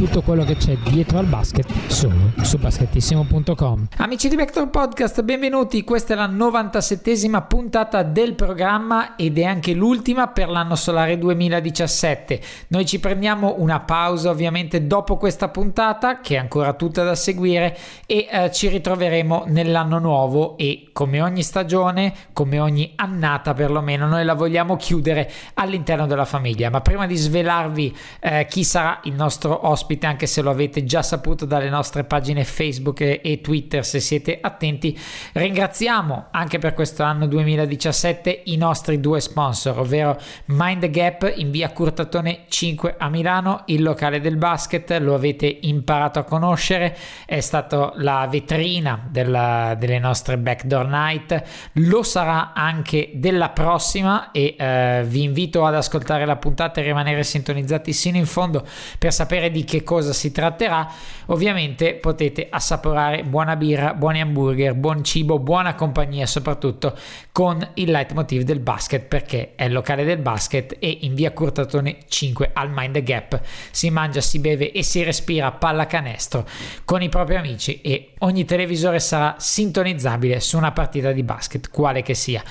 [0.00, 3.88] tutto quello che c'è dietro al basket solo su basketissimo.com.
[3.98, 5.84] Amici di Backdoor Podcast, benvenuti.
[5.84, 12.40] Questa è la 97esima puntata del programma ed è anche l'ultima per l'anno solare 2017.
[12.68, 17.76] Noi ci prendiamo una pausa ovviamente dopo questa puntata che è ancora tutta da seguire
[18.06, 24.24] e eh, ci ritroveremo nell'anno nuovo e come ogni stagione, come ogni annata perlomeno, noi
[24.24, 26.70] la vogliamo chiudere all'interno della famiglia.
[26.70, 31.02] Ma prima di svelarvi eh, chi sarà il nostro ospite, anche se lo avete già
[31.02, 34.98] saputo dalle nostre pagine Facebook e, Twitter, se siete attenti.
[35.32, 41.70] Ringraziamo anche per questo anno 2017 i nostri due sponsor, ovvero Mind Gap in via
[41.70, 46.96] Curtatone 5 a Milano, il locale del basket, lo avete imparato a conoscere,
[47.26, 51.42] è stato la vetrina della, delle nostre Backdoor Night,
[51.74, 57.22] lo sarà anche della prossima e eh, vi invito ad ascoltare la puntata e rimanere
[57.22, 58.66] sintonizzati sino in fondo
[58.98, 60.88] per sapere di che cosa si tratterà.
[61.26, 66.96] Ovviamente potete assaporare buona birra, buoni hamburger, buon cibo, buona compagnia, soprattutto
[67.32, 71.98] con il leitmotiv del basket, perché è il locale del basket e in via Curtatone
[72.08, 76.46] 5 al Mind the Gap si mangia, si beve e si respira pallacanestro
[76.84, 82.02] con i propri amici e ogni televisore sarà sintonizzabile su una partita di basket, quale
[82.02, 82.42] che sia.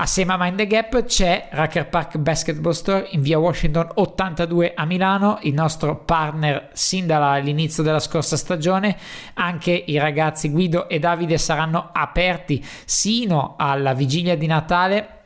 [0.00, 4.84] Assieme a Mind the Gap c'è Racker Park Basketball Store in via Washington 82 a
[4.84, 8.96] Milano, il nostro partner sin dall'inizio della scorsa stagione.
[9.34, 15.17] Anche i ragazzi Guido e Davide saranno aperti sino alla vigilia di Natale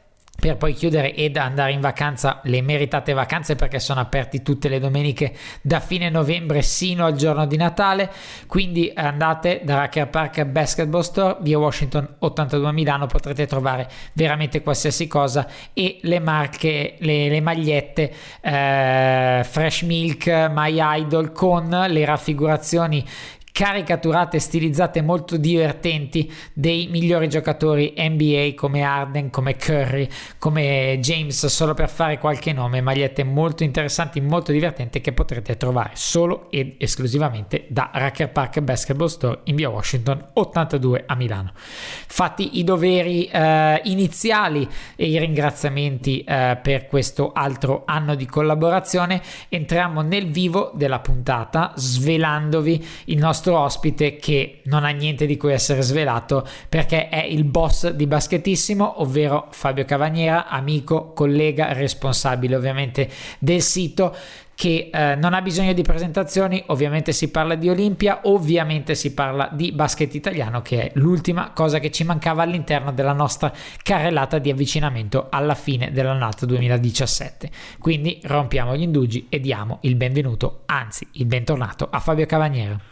[0.43, 4.81] per poi chiudere ed andare in vacanza, le meritate vacanze perché sono aperti tutte le
[4.81, 8.11] domeniche da fine novembre sino al giorno di Natale,
[8.49, 14.63] quindi andate da Racker Park Basketball Store via Washington 82 a Milano, potrete trovare veramente
[14.63, 22.05] qualsiasi cosa e le marche, le, le magliette eh, Fresh Milk, My Idol con le
[22.05, 23.07] raffigurazioni
[23.53, 30.09] caricaturate, stilizzate, molto divertenti dei migliori giocatori NBA come Arden, come Curry,
[30.39, 35.91] come James, solo per fare qualche nome, magliette molto interessanti, molto divertenti che potrete trovare
[35.95, 41.53] solo ed esclusivamente da Racker Park Basketball Store in via Washington 82 a Milano.
[41.55, 49.21] Fatti i doveri eh, iniziali e i ringraziamenti eh, per questo altro anno di collaborazione,
[49.51, 55.37] entriamo nel vivo della puntata svelandovi il nostro nostro ospite che non ha niente di
[55.37, 62.55] cui essere svelato perché è il boss di Baschettissimo, ovvero Fabio Cavaniera, amico, collega, responsabile
[62.55, 63.11] ovviamente
[63.41, 64.15] del sito
[64.55, 69.49] che eh, non ha bisogno di presentazioni, ovviamente si parla di Olimpia, ovviamente si parla
[69.51, 74.51] di basket italiano che è l'ultima cosa che ci mancava all'interno della nostra carrellata di
[74.51, 77.51] avvicinamento alla fine dell'annata 2017.
[77.81, 82.91] Quindi rompiamo gli indugi e diamo il benvenuto, anzi il bentornato a Fabio Cavaniera.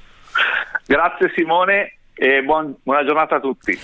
[0.86, 3.78] Grazie Simone e buon, buona giornata a tutti.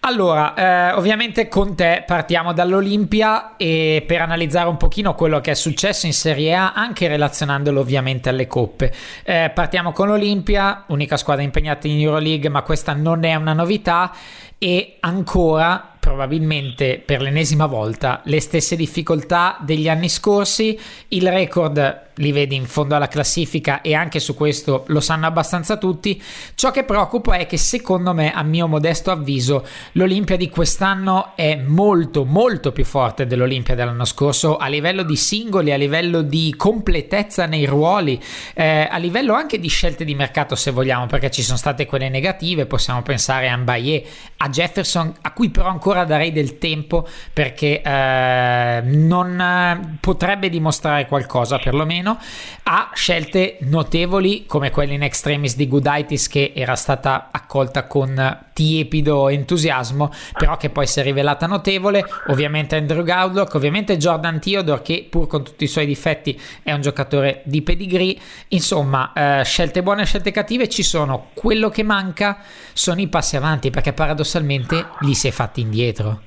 [0.00, 5.54] Allora, eh, ovviamente con te partiamo dall'Olimpia e per analizzare un pochino quello che è
[5.54, 8.92] successo in Serie A, anche relazionandolo ovviamente alle coppe.
[9.24, 14.12] Eh, partiamo con l'Olimpia, unica squadra impegnata in Euroleague, ma questa non è una novità
[14.58, 20.78] e ancora probabilmente per l'ennesima volta le stesse difficoltà degli anni scorsi,
[21.08, 25.76] il record li vedi in fondo alla classifica e anche su questo lo sanno abbastanza
[25.76, 26.22] tutti.
[26.54, 31.56] Ciò che preoccupa è che secondo me, a mio modesto avviso, l'Olimpia di quest'anno è
[31.56, 37.46] molto molto più forte dell'Olimpia dell'anno scorso a livello di singoli, a livello di completezza
[37.46, 38.20] nei ruoli,
[38.54, 42.08] eh, a livello anche di scelte di mercato se vogliamo, perché ci sono state quelle
[42.08, 44.04] negative, possiamo pensare a Mbaye,
[44.38, 51.06] a Jefferson, a cui però ancora darei del tempo perché eh, non eh, potrebbe dimostrare
[51.06, 52.18] qualcosa perlomeno meno,
[52.62, 59.28] ha scelte notevoli come quella in extremis di Gudaitis che era stata accolta con tiepido
[59.28, 65.06] entusiasmo, però che poi si è rivelata notevole, ovviamente Andrew Gowlock, ovviamente Jordan Theodore che
[65.10, 68.16] pur con tutti i suoi difetti è un giocatore di pedigree,
[68.48, 72.38] insomma eh, scelte buone e scelte cattive ci sono, quello che manca
[72.72, 76.22] sono i passi avanti perché paradossalmente li si è fatti indietro.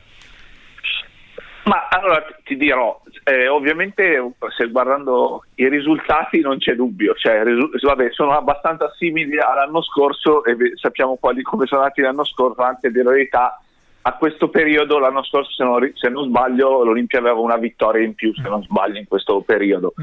[1.70, 3.00] Ma allora ti dirò,
[3.30, 9.40] eh, ovviamente se guardando i risultati non c'è dubbio, cioè, risu- vabbè, sono abbastanza simili
[9.40, 13.62] all'anno scorso e sappiamo quali, come sono andati l'anno scorso, anzi a dire la verità,
[14.02, 18.16] a questo periodo l'anno scorso se non, se non sbaglio l'Olimpia aveva una vittoria in
[18.16, 19.94] più, se non sbaglio in questo periodo.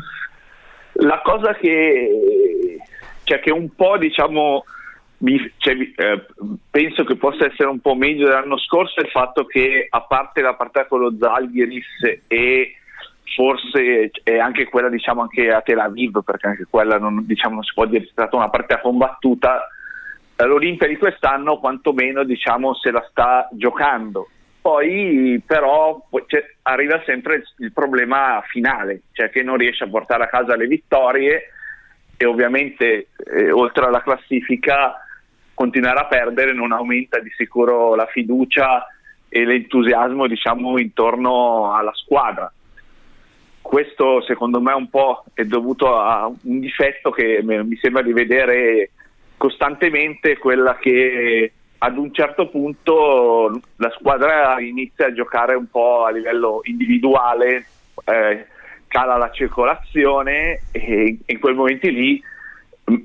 [1.01, 2.79] La cosa che,
[3.25, 4.65] cioè, che un po' diciamo
[5.19, 6.27] mi, cioè, eh,
[6.71, 10.55] penso che possa essere un po' meglio dell'anno scorso il fatto che a parte la
[10.55, 12.77] partita con lo Zalgiris e
[13.35, 17.65] forse è anche quella diciamo anche a Tel Aviv perché anche quella non, diciamo, non
[17.65, 19.69] si può dire che è stata una partita combattuta
[20.45, 24.29] l'Olimpia di quest'anno quantomeno diciamo se la sta giocando.
[24.61, 26.05] Poi però
[26.63, 30.67] arriva sempre il, il, problema finale cioè che non riesce a portare a casa le
[30.67, 31.53] vittorie
[32.17, 34.97] e ovviamente eh, oltre alla classifica
[35.55, 38.87] continuare a perdere non aumenta di sicuro la fiducia
[39.29, 42.51] e l'entusiasmo diciamo intorno alla squadra
[43.67, 48.91] questo secondo me un po' è dovuto a un difetto che mi sembra di vedere
[49.37, 56.11] costantemente quella che ad un certo punto la squadra inizia a giocare un po' a
[56.11, 57.67] livello individuale,
[58.05, 58.47] eh,
[58.89, 62.23] cala la circolazione e in quei momenti lì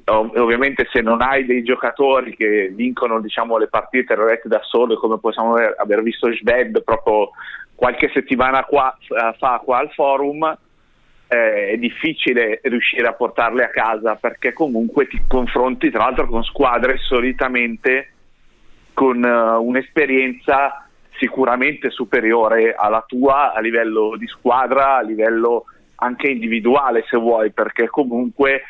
[0.06, 5.18] ovviamente se non hai dei giocatori che vincono diciamo, le partite rette da solo come
[5.18, 7.32] possiamo aver visto Sved proprio
[7.74, 8.96] qualche settimana qua,
[9.38, 10.58] fa qua al forum
[11.28, 16.44] eh, è difficile riuscire a portarle a casa perché comunque ti confronti tra l'altro con
[16.44, 18.10] squadre solitamente
[18.94, 20.86] con uh, un'esperienza
[21.18, 27.88] sicuramente superiore alla tua a livello di squadra, a livello anche individuale se vuoi, perché
[27.88, 28.64] comunque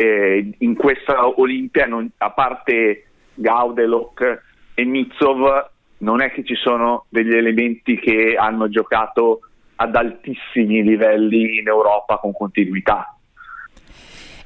[0.00, 4.42] eh, in questa Olimpia, non, a parte Gaudelok
[4.74, 9.40] e Mitsov, non è che ci sono degli elementi che hanno giocato
[9.74, 13.17] ad altissimi livelli in Europa con continuità.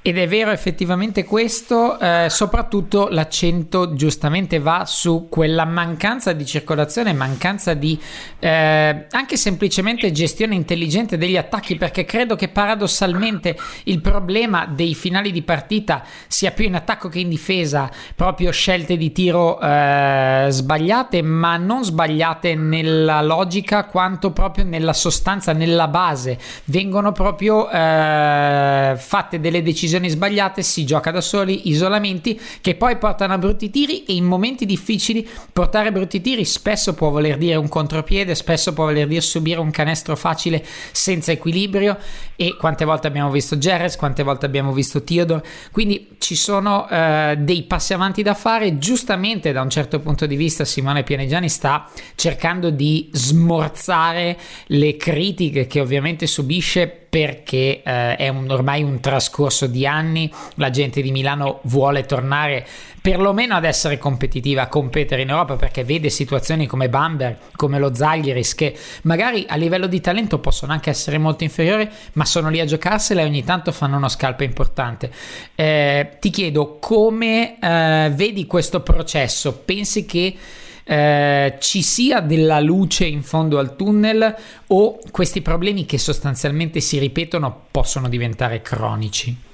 [0.04, 7.12] Ed è vero effettivamente questo, eh, soprattutto l'accento giustamente va su quella mancanza di circolazione,
[7.12, 7.96] mancanza di
[8.40, 15.31] eh, anche semplicemente gestione intelligente degli attacchi, perché credo che paradossalmente il problema dei finali
[15.31, 21.22] di partita sia più in attacco che in difesa, proprio scelte di tiro eh, sbagliate,
[21.22, 26.40] ma non sbagliate nella logica quanto proprio nella sostanza, nella base.
[26.64, 32.97] Vengono proprio eh, fatte delle decisioni decisioni sbagliate, si gioca da soli, isolamenti che poi
[32.97, 37.56] portano a brutti tiri e in momenti difficili portare brutti tiri spesso può voler dire
[37.56, 41.99] un contropiede, spesso può voler dire subire un canestro facile senza equilibrio
[42.37, 47.37] e quante volte abbiamo visto Jerez, quante volte abbiamo visto Theodore, quindi ci sono eh,
[47.39, 51.89] dei passi avanti da fare, giustamente da un certo punto di vista Simone Pianegiani sta
[52.15, 59.67] cercando di smorzare le critiche che ovviamente subisce perché eh, è un, ormai un trascorso
[59.67, 62.67] di anni, la gente di Milano vuole tornare
[63.00, 67.93] perlomeno ad essere competitiva, a competere in Europa perché vede situazioni come Bamberg, come lo
[67.93, 72.61] Zaghiris che magari a livello di talento possono anche essere molto inferiori ma sono lì
[72.61, 75.11] a giocarsela e ogni tanto fanno uno scalpo importante.
[75.55, 79.53] Eh, ti chiedo come eh, vedi questo processo?
[79.65, 80.36] Pensi che
[80.84, 84.34] eh, ci sia della luce in fondo al tunnel
[84.69, 89.51] o questi problemi che sostanzialmente si ripetono possono diventare cronici?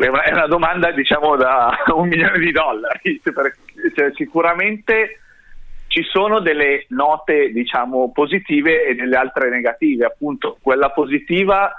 [0.00, 3.20] È una domanda diciamo da un milione di dollari,
[3.94, 5.20] cioè, sicuramente
[5.88, 11.72] ci sono delle note diciamo positive e delle altre negative, appunto quella positiva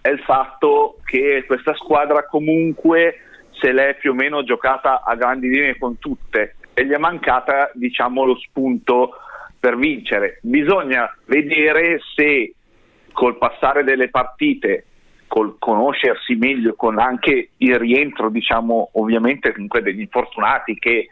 [0.00, 5.48] è il fatto che questa squadra comunque se l'è più o meno giocata a grandi
[5.48, 9.16] linee con tutte e gli è mancata diciamo, lo spunto
[9.58, 10.38] per vincere.
[10.42, 12.54] Bisogna vedere se
[13.12, 14.85] col passare delle partite,
[15.26, 21.08] col conoscersi meglio, con anche il rientro, diciamo, ovviamente comunque degli infortunati che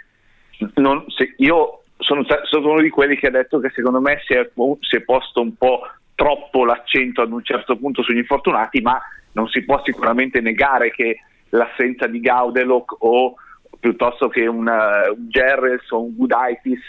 [0.75, 1.04] non,
[1.38, 4.49] io sono, sono, uno di quelli che ha detto che secondo me si è,
[4.80, 5.80] si è posto un po'
[6.14, 9.00] troppo l'accento ad un certo punto sugli infortunati, ma
[9.33, 13.35] non si può sicuramente negare che l'assenza di Gaudelok o
[13.78, 16.87] piuttosto che un, un Gerrels o un Gudaitis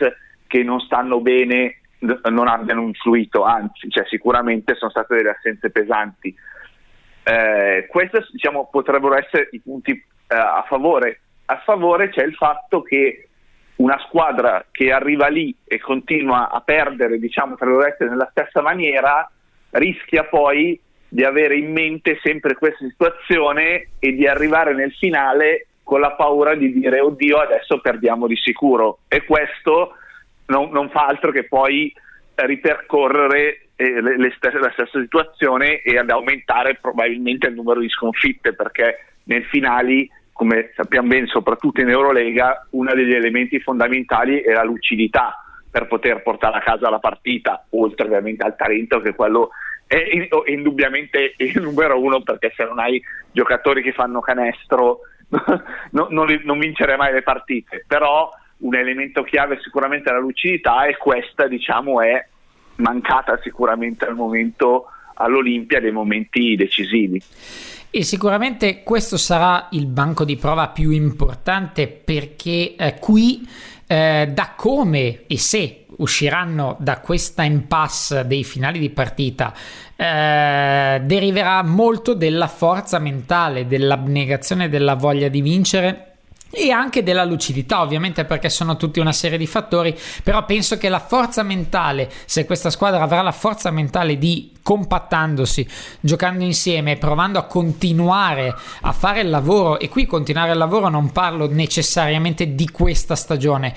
[0.47, 1.79] che non stanno bene
[2.29, 6.33] non abbiano influito, anzi, cioè, sicuramente sono state delle assenze pesanti.
[7.27, 11.21] Eh, questi diciamo, potrebbero essere i punti eh, a favore.
[11.45, 13.29] A favore c'è il fatto che
[13.77, 19.29] una squadra che arriva lì e continua a perdere, diciamo, tra virgolette, nella stessa maniera,
[19.71, 25.99] rischia poi di avere in mente sempre questa situazione e di arrivare nel finale con
[25.99, 29.93] la paura di dire oddio adesso perdiamo di sicuro e questo
[30.47, 31.93] non, non fa altro che poi
[32.33, 38.53] ripercorrere eh, le, stesse, la stessa situazione e ad aumentare probabilmente il numero di sconfitte
[38.53, 44.63] perché nel finali come sappiamo bene soprattutto in Eurolega uno degli elementi fondamentali è la
[44.63, 49.49] lucidità per poter portare a casa la partita oltre ovviamente al talento che quello
[49.87, 49.97] è
[50.47, 53.01] indubbiamente il numero uno perché se non hai
[53.31, 55.01] giocatori che fanno canestro
[55.91, 60.85] non, non, non vincerei mai le partite, però un elemento chiave sicuramente è la lucidità
[60.85, 62.25] e questa diciamo è
[62.77, 67.21] mancata sicuramente al momento all'Olimpia dei momenti decisivi.
[67.89, 73.47] E sicuramente questo sarà il banco di prova più importante perché eh, qui
[73.87, 79.53] eh, da come e se usciranno da questa impasse dei finali di partita
[79.95, 86.14] eh, deriverà molto della forza mentale, dell'abnegazione, della voglia di vincere
[86.55, 90.87] e anche della lucidità, ovviamente perché sono tutti una serie di fattori, però penso che
[90.87, 95.67] la forza mentale, se questa squadra avrà la forza mentale di compattandosi,
[95.99, 101.11] giocando insieme, provando a continuare a fare il lavoro e qui continuare il lavoro non
[101.11, 103.75] parlo necessariamente di questa stagione,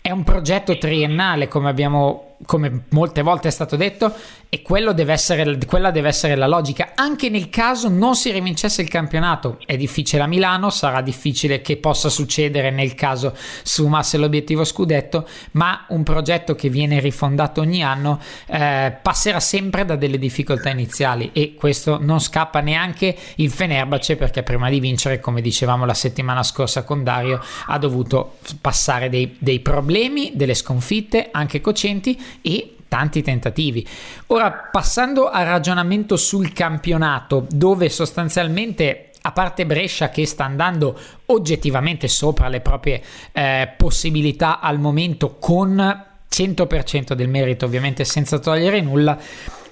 [0.00, 4.14] è un progetto triennale come abbiamo come molte volte è stato detto,
[4.50, 4.62] e
[4.94, 6.92] deve essere, quella deve essere la logica.
[6.94, 11.76] Anche nel caso non si rivincesse il campionato, è difficile a Milano, sarà difficile che
[11.76, 18.20] possa succedere nel caso sfumasse l'obiettivo scudetto, ma un progetto che viene rifondato ogni anno
[18.46, 24.42] eh, passerà sempre da delle difficoltà iniziali e questo non scappa neanche il Fenerbace perché
[24.42, 29.60] prima di vincere, come dicevamo la settimana scorsa con Dario, ha dovuto passare dei, dei
[29.60, 33.86] problemi, delle sconfitte anche cocenti e tanti tentativi.
[34.28, 42.08] Ora, passando al ragionamento sul campionato, dove sostanzialmente a parte Brescia che sta andando oggettivamente
[42.08, 43.02] sopra le proprie
[43.32, 49.18] eh, possibilità al momento con 100% del merito, ovviamente senza togliere nulla,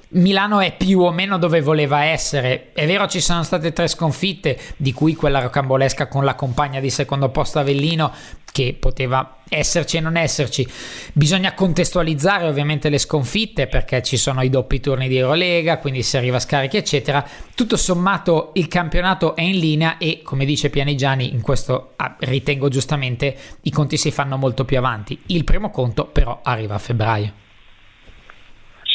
[0.08, 2.72] Milano è più o meno dove voleva essere.
[2.72, 6.90] È vero, ci sono state tre sconfitte, di cui quella rocambolesca con la compagna di
[6.90, 8.12] secondo posto Avellino,
[8.52, 10.66] che poteva esserci e non esserci.
[11.12, 16.16] Bisogna contestualizzare ovviamente le sconfitte perché ci sono i doppi turni di Eurolega, quindi si
[16.16, 17.26] arriva a scarichi, eccetera.
[17.54, 22.68] Tutto sommato il campionato è in linea e, come dice Pianigiani, in questo ah, ritengo
[22.68, 25.20] giustamente i conti si fanno molto più avanti.
[25.26, 27.44] Il primo conto però arriva a febbraio.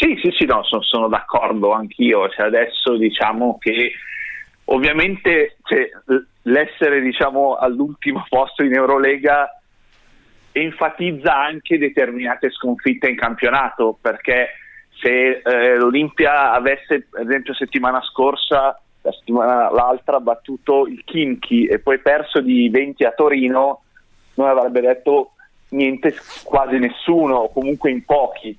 [0.02, 2.28] Sì, sì, sì, no, sono, sono d'accordo anch'io.
[2.28, 3.92] Cioè adesso diciamo che
[4.66, 5.88] ovviamente cioè,
[6.44, 9.48] l'essere diciamo, all'ultimo posto in Eurolega
[10.54, 14.50] enfatizza anche determinate sconfitte in campionato perché
[15.00, 21.80] se eh, l'Olimpia avesse ad esempio settimana scorsa la settimana l'altra battuto il Kimchi e
[21.80, 23.84] poi perso di 20 a Torino
[24.34, 25.36] non avrebbe detto
[25.70, 28.58] niente quasi nessuno o comunque in pochi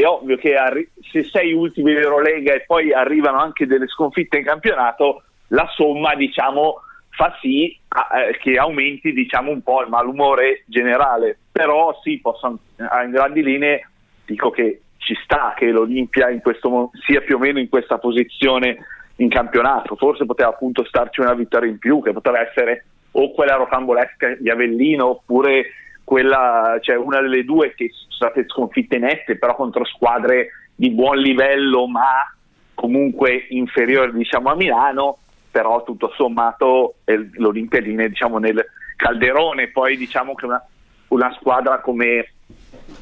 [0.00, 4.38] è ovvio che arri- se sei ultimi in Eurolega e poi arrivano anche delle sconfitte
[4.38, 6.80] in campionato la somma diciamo
[7.10, 11.38] fa sì eh, che aumenti diciamo un po' il malumore generale.
[11.52, 13.88] Però sì possono, in grandi linee
[14.24, 18.78] dico che ci sta che l'Olimpia questo, sia più o meno in questa posizione
[19.16, 19.96] in campionato.
[19.96, 24.50] Forse poteva appunto starci una vittoria in più che poteva essere o quella rocambolesca di
[24.50, 25.64] Avellino oppure
[26.10, 31.18] quella, cioè una delle due che sono state sconfitte nette però contro squadre di buon
[31.18, 32.28] livello ma
[32.74, 35.18] comunque inferiori diciamo a Milano
[35.52, 38.60] però tutto sommato l'Olimpia è diciamo, nel
[38.96, 40.60] calderone, poi diciamo che una,
[41.08, 42.32] una squadra come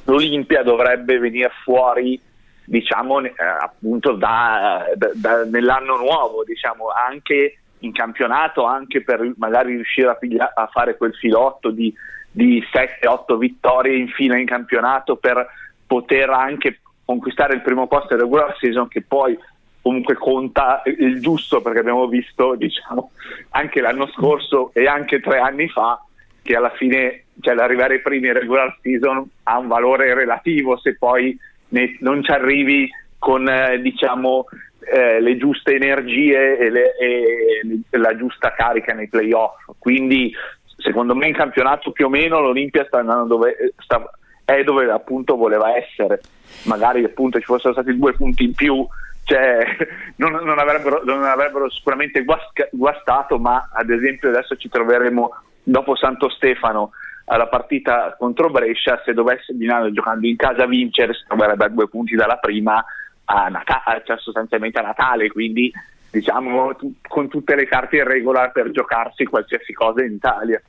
[0.05, 2.21] l'Olimpia dovrebbe venire fuori
[2.63, 9.77] diciamo eh, appunto da, da, da, nell'anno nuovo diciamo anche in campionato anche per magari
[9.77, 11.95] riuscire a, piglia- a fare quel filotto di,
[12.31, 15.47] di 7-8 vittorie in fila in campionato per
[15.87, 19.37] poter anche conquistare il primo posto in regular season che poi
[19.81, 23.13] comunque conta il giusto perché abbiamo visto diciamo,
[23.51, 26.03] anche l'anno scorso e anche tre anni fa
[26.43, 31.37] che alla fine cioè, l'arrivare ai primi regular season ha un valore relativo se poi
[31.69, 34.47] ne, non ci arrivi con eh, diciamo,
[34.91, 39.57] eh, le giuste energie e, le, e, la giusta carica nei playoff.
[39.79, 40.33] Quindi
[40.79, 44.11] secondo me in campionato più o meno l'Olimpia sta andando dove sta,
[44.45, 46.21] è dove appunto voleva essere.
[46.65, 48.87] Magari appunto ci fossero stati due punti in più
[49.29, 49.63] cioè,
[50.17, 52.25] non, non, avrebbero, non, avrebbero, sicuramente
[52.71, 55.31] guastato, ma ad esempio adesso ci troveremo
[55.63, 56.93] dopo Santo Stefano
[57.27, 61.89] alla partita contro Brescia, se dovesse Milano giocando in casa vincere si troverebbe a due
[61.91, 62.83] punti dalla prima
[63.27, 65.71] a Natale, cioè sostanzialmente a Natale, quindi
[66.11, 70.61] diciamo con tutte le carte in regola per giocarsi qualsiasi cosa in Italia.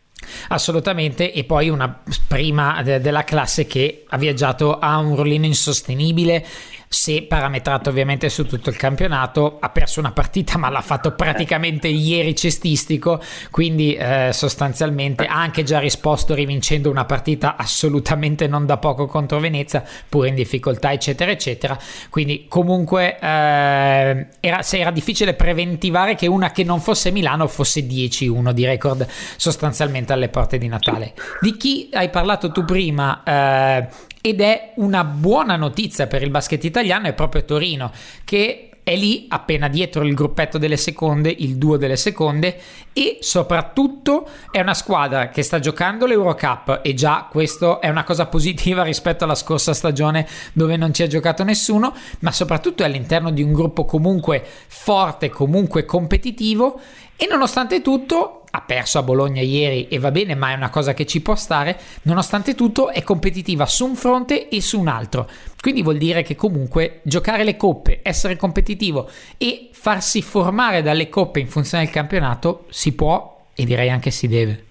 [0.49, 6.45] Assolutamente, e poi una prima de- della classe che ha viaggiato a un rollino insostenibile
[6.91, 11.87] se parametrato ovviamente su tutto il campionato, ha perso una partita ma l'ha fatto praticamente
[11.87, 13.21] ieri cestistico,
[13.51, 19.39] quindi eh, sostanzialmente ha anche già risposto rivincendo una partita assolutamente non da poco contro
[19.39, 21.77] Venezia, pure in difficoltà eccetera eccetera,
[22.09, 28.49] quindi comunque eh, era, era difficile preventivare che una che non fosse Milano fosse 10-1
[28.51, 29.07] di record
[29.37, 31.13] sostanzialmente alle porte di Natale.
[31.41, 33.23] Di chi hai parlato tu prima?
[33.23, 33.87] Eh,
[34.21, 37.89] ed è una buona notizia per il basket italiano è proprio Torino
[38.25, 42.59] che è lì appena dietro il gruppetto delle seconde, il duo delle seconde
[42.91, 48.25] e soprattutto è una squadra che sta giocando l'Eurocup e già questo è una cosa
[48.25, 53.29] positiva rispetto alla scorsa stagione dove non ci ha giocato nessuno, ma soprattutto è all'interno
[53.29, 56.81] di un gruppo comunque forte, comunque competitivo
[57.21, 60.93] e nonostante tutto ha perso a Bologna ieri e va bene, ma è una cosa
[60.93, 65.27] che ci può stare, nonostante tutto è competitiva su un fronte e su un altro.
[65.59, 71.41] Quindi vuol dire che comunque giocare le coppe, essere competitivo e farsi formare dalle coppe
[71.41, 74.63] in funzione del campionato si può e direi anche si deve.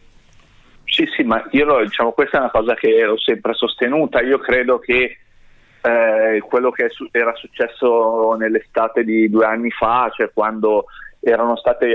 [0.87, 4.23] Sì, sì, ma io diciamo, questa è una cosa che ho sempre sostenuta.
[4.23, 5.19] Io credo che
[5.83, 10.87] eh, quello che era successo nell'estate di due anni fa, cioè quando
[11.21, 11.95] erano state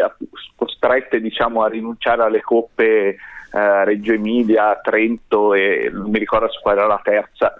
[0.56, 6.77] costrette diciamo, a rinunciare alle coppe eh, Reggio Emilia, Trento e non mi ricordo qual
[6.77, 7.53] era la terza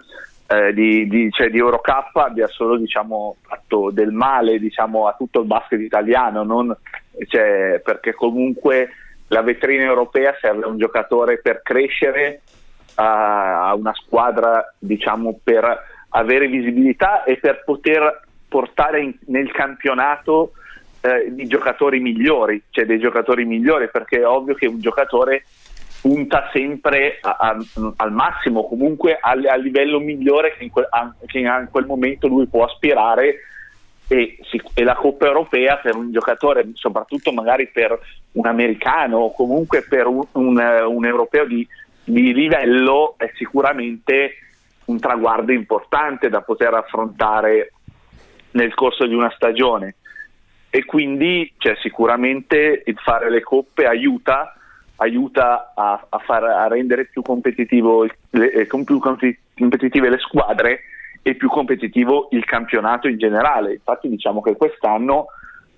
[0.46, 5.40] eh, di, di, cioè di, Eurocup abbia solo diciamo, fatto del male diciamo, a tutto
[5.40, 6.76] il basket italiano non,
[7.28, 8.90] cioè, perché comunque
[9.28, 12.42] la vetrina europea serve a un giocatore per crescere
[12.96, 20.52] a, a una squadra diciamo, per avere visibilità e per poter portare in, nel campionato
[21.04, 25.44] eh, di giocatori migliori, cioè dei giocatori migliori, perché è ovvio che un giocatore
[26.00, 27.58] punta sempre a, a,
[27.96, 30.88] al massimo, comunque a, a livello migliore che in, quel,
[31.26, 33.40] che in, quel, momento lui può aspirare
[34.08, 34.38] e,
[34.72, 37.98] e, la Coppa Europea per un giocatore, soprattutto magari per
[38.32, 41.68] un americano o comunque per un, un, un europeo di,
[42.02, 44.36] di livello, è sicuramente
[44.86, 47.72] un traguardo importante da poter affrontare
[48.52, 49.96] nel corso di una stagione
[50.74, 54.56] e quindi cioè, sicuramente il fare le coppe aiuta,
[54.96, 60.80] aiuta a, a, far, a rendere più, le, eh, più competitive le squadre
[61.22, 63.74] e più competitivo il campionato in generale.
[63.74, 65.26] Infatti diciamo che quest'anno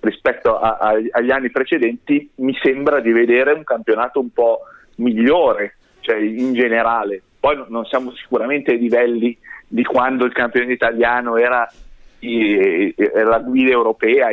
[0.00, 4.60] rispetto a, a, agli anni precedenti mi sembra di vedere un campionato un po'
[4.94, 7.20] migliore, cioè in generale.
[7.38, 9.36] Poi non siamo sicuramente ai livelli
[9.68, 11.70] di quando il campionato italiano era
[12.18, 14.28] la guida europea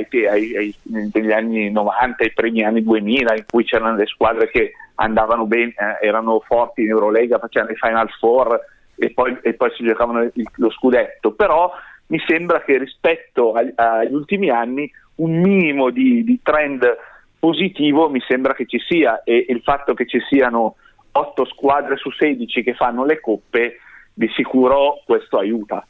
[0.83, 5.73] negli anni 90, i primi anni 2000, in cui c'erano le squadre che andavano bene,
[5.77, 8.59] eh, erano forti in Eurolega, facevano i Final Four
[8.95, 11.33] e poi, e poi si giocavano il, lo scudetto.
[11.33, 11.71] Però
[12.07, 16.83] mi sembra che rispetto agli, agli ultimi anni un minimo di, di, trend
[17.39, 20.75] positivo mi sembra che ci sia e il fatto che ci siano
[21.11, 23.77] 8 squadre su 16 che fanno le coppe
[24.13, 25.85] di sicuro questo aiuta.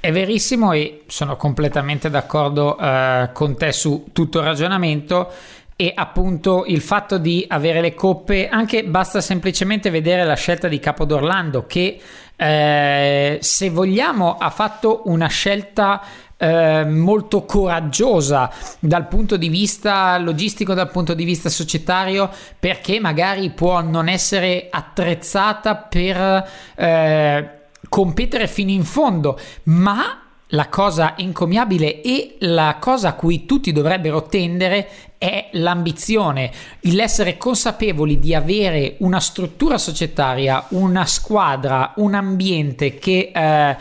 [0.00, 5.30] È verissimo e sono completamente d'accordo eh, con te su tutto il ragionamento
[5.76, 10.78] e appunto il fatto di avere le coppe, anche basta semplicemente vedere la scelta di
[10.78, 11.98] Capodorlando che
[12.36, 16.02] eh, se vogliamo ha fatto una scelta
[16.36, 23.50] eh, molto coraggiosa dal punto di vista logistico, dal punto di vista societario, perché magari
[23.50, 27.59] può non essere attrezzata per eh,
[27.90, 30.22] competere fino in fondo, ma
[30.52, 36.50] la cosa encomiabile e la cosa a cui tutti dovrebbero tendere è l'ambizione,
[36.82, 43.76] l'essere consapevoli di avere una struttura societaria, una squadra, un ambiente che eh,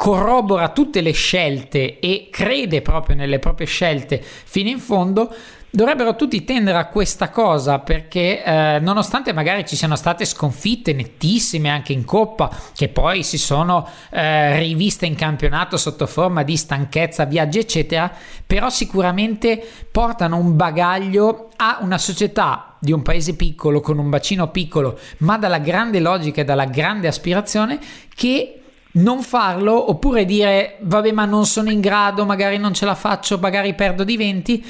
[0.00, 5.30] corrobora tutte le scelte e crede proprio nelle proprie scelte fino in fondo
[5.68, 11.68] dovrebbero tutti tendere a questa cosa perché eh, nonostante magari ci siano state sconfitte nettissime
[11.68, 17.26] anche in coppa che poi si sono eh, riviste in campionato sotto forma di stanchezza
[17.26, 18.10] viaggi eccetera
[18.46, 24.48] però sicuramente portano un bagaglio a una società di un paese piccolo con un bacino
[24.48, 27.78] piccolo ma dalla grande logica e dalla grande aspirazione
[28.14, 28.59] che
[28.92, 33.38] non farlo oppure dire vabbè ma non sono in grado magari non ce la faccio
[33.38, 34.64] magari perdo di 20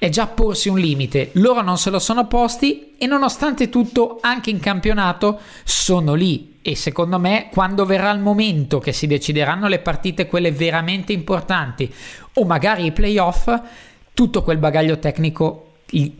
[0.00, 1.28] è già porsi un limite.
[1.34, 6.74] Loro non se lo sono posti e nonostante tutto anche in campionato sono lì e
[6.74, 11.92] secondo me quando verrà il momento che si decideranno le partite quelle veramente importanti
[12.34, 13.52] o magari i playoff
[14.14, 15.66] tutto quel bagaglio tecnico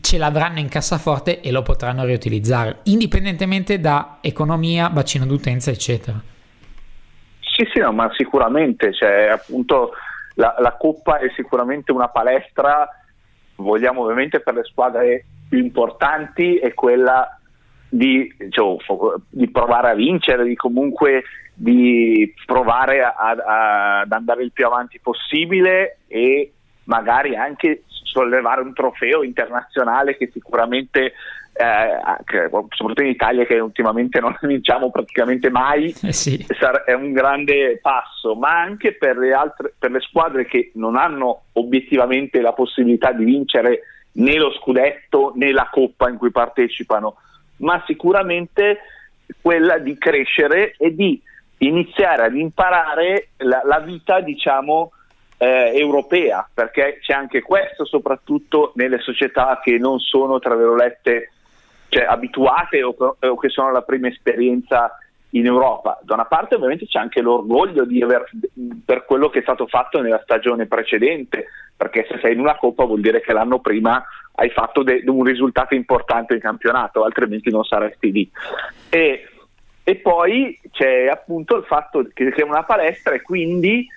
[0.01, 6.21] ce l'avranno in cassaforte e lo potranno riutilizzare, indipendentemente da economia, bacino d'utenza, eccetera.
[7.75, 9.91] No, ma sicuramente, cioè, appunto,
[10.35, 12.87] la, la Coppa è sicuramente una palestra,
[13.55, 17.37] vogliamo ovviamente per le squadre più importanti, è quella
[17.89, 18.77] di, cioè,
[19.29, 24.99] di provare a vincere, di comunque di provare a, a, ad andare il più avanti
[24.99, 26.51] possibile e
[26.85, 31.13] magari anche sollevare un trofeo internazionale che sicuramente
[31.53, 36.45] eh, che, soprattutto in Italia che ultimamente non vinciamo praticamente mai eh sì.
[36.85, 41.43] è un grande passo ma anche per le, altre, per le squadre che non hanno
[41.53, 43.81] obiettivamente la possibilità di vincere
[44.13, 47.15] né lo scudetto né la coppa in cui partecipano
[47.57, 48.79] ma sicuramente
[49.41, 51.21] quella di crescere e di
[51.59, 54.91] iniziare ad imparare la, la vita diciamo
[55.41, 61.31] eh, europea, perché c'è anche questo soprattutto nelle società che non sono, tra virgolette,
[61.89, 64.95] cioè, abituate o, o, che sono la prima esperienza
[65.31, 65.99] in Europa.
[66.03, 68.29] Da una parte ovviamente c'è anche l'orgoglio di aver,
[68.85, 72.85] per quello che è stato fatto nella stagione precedente, perché se sei in una coppa
[72.85, 77.63] vuol dire che l'anno prima hai fatto de- un risultato importante in campionato, altrimenti non
[77.63, 78.31] saresti lì.
[78.91, 79.27] E,
[79.83, 83.87] e poi c'è appunto il fatto che è una palestra e quindi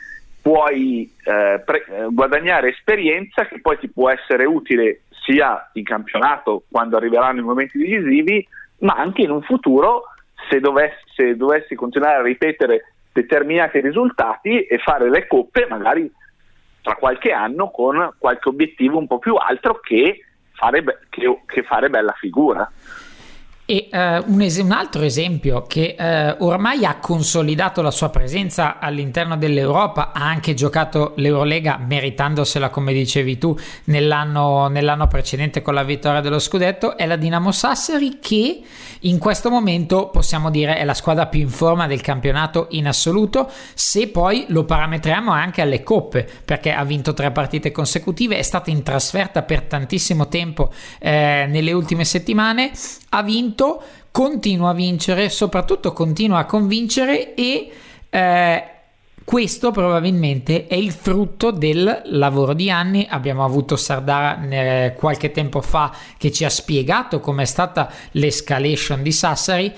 [0.44, 6.64] puoi eh, pre- eh, guadagnare esperienza che poi ti può essere utile sia in campionato
[6.70, 8.46] quando arriveranno i momenti decisivi,
[8.80, 10.02] ma anche in un futuro
[10.50, 16.12] se dovessi, se dovessi continuare a ripetere determinati risultati e fare le coppe magari
[16.82, 21.62] tra qualche anno con qualche obiettivo un po' più alto che fare, be- che, che
[21.62, 22.70] fare bella figura.
[23.66, 28.78] E uh, un, es- un, altro esempio che uh, ormai ha consolidato la sua presenza
[28.78, 35.82] all'interno dell'Europa, ha anche giocato l'Eurolega meritandosela, come dicevi tu, nell'anno, nell'anno precedente con la
[35.82, 38.60] vittoria dello scudetto, è la Dinamo Sassari che
[39.00, 43.50] in questo momento possiamo dire è la squadra più in forma del campionato in assoluto,
[43.72, 48.70] se poi lo parametriamo anche alle coppe, perché ha vinto tre partite consecutive, è stata
[48.70, 52.72] in trasferta per tantissimo tempo eh, nelle ultime settimane,
[53.16, 57.70] ha vinto continua a vincere, soprattutto continua a convincere e
[58.10, 58.64] eh,
[59.24, 63.06] questo probabilmente è il frutto del lavoro di anni.
[63.08, 69.12] Abbiamo avuto Sardara eh, qualche tempo fa che ci ha spiegato com'è stata l'escalation di
[69.12, 69.72] Sassari.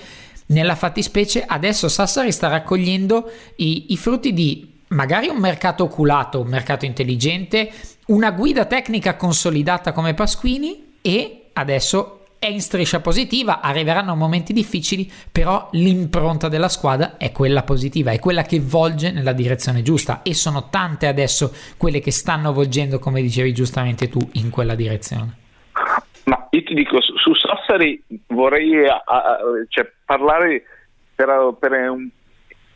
[0.47, 6.47] Nella fattispecie adesso Sassari sta raccogliendo i, i frutti di magari un mercato oculato, un
[6.47, 7.71] mercato intelligente,
[8.07, 15.09] una guida tecnica consolidata come Pasquini e adesso è in striscia positiva, arriveranno momenti difficili,
[15.31, 20.33] però l'impronta della squadra è quella positiva, è quella che volge nella direzione giusta e
[20.33, 25.35] sono tante adesso quelle che stanno volgendo, come dicevi giustamente tu, in quella direzione.
[26.25, 29.37] Ma io ti dico, su, Sassari vorrei a, a,
[29.69, 30.63] cioè, parlare
[31.15, 32.07] per, per un,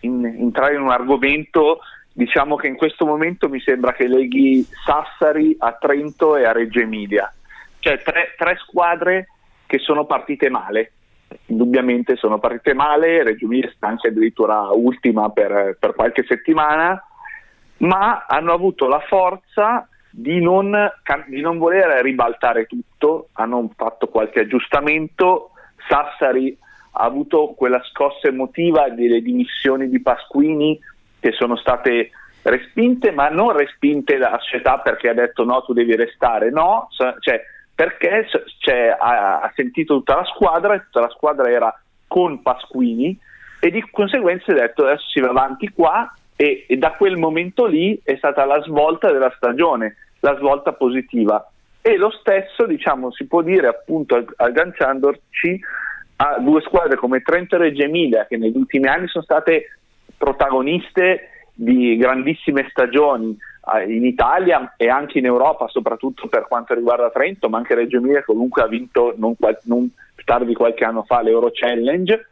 [0.01, 1.79] in, entrare in un argomento
[2.13, 6.79] diciamo che in questo momento mi sembra che leghi Sassari a Trento e a Reggio
[6.79, 7.31] Emilia,
[7.79, 9.27] cioè tre, tre squadre
[9.71, 10.91] che sono partite male.
[11.45, 17.01] Indubbiamente sono partite male, Reggio Emilia sta anche addirittura ultima per, per qualche settimana,
[17.77, 20.75] ma hanno avuto la forza di non,
[21.27, 25.51] di non, voler ribaltare tutto, hanno fatto qualche aggiustamento.
[25.87, 26.57] Sassari
[26.91, 30.77] ha avuto quella scossa emotiva delle dimissioni di Pasquini
[31.17, 35.95] che sono state respinte, ma non respinte dalla società perché ha detto no, tu devi
[35.95, 37.41] restare, no, cioè
[37.73, 38.27] perché
[38.99, 41.73] ha, ha, sentito tutta la squadra e tutta la squadra era
[42.07, 43.17] con Pasquini
[43.59, 47.65] e di conseguenza ha detto adesso si va avanti qua e, e da quel momento
[47.65, 51.47] lì è stata la svolta della stagione, la svolta positiva.
[51.81, 55.59] E lo stesso diciamo, si può dire appunto agganciandoci
[56.17, 59.77] a due squadre come Trento e Reggio Emilia che negli ultimi anni sono state
[60.17, 63.35] protagoniste di grandissime stagioni,
[63.87, 68.23] in Italia e anche in Europa, soprattutto per quanto riguarda Trento, ma anche Reggio Emilia
[68.23, 69.89] comunque ha vinto non, non
[70.25, 72.27] tardi qualche anno fa l'Euro Challenge,